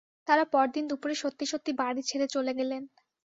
তাঁরা 0.27 0.43
পরদিন 0.53 0.83
দুপুরে 0.89 1.15
সত্যি 1.21 1.45
সত্যি 1.51 1.71
বাড়ি 1.81 2.01
ছেড়ে 2.09 2.27
চলে 2.35 2.51
গেলেন। 2.59 2.81